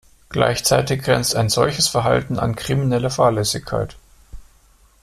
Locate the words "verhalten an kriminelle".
1.87-3.11